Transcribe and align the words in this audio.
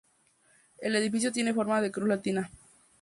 El 0.79 0.95
edificio 0.95 1.31
tiene 1.31 1.53
forma 1.53 1.79
de 1.79 1.91
cruz 1.91 2.07
latina. 2.09 2.49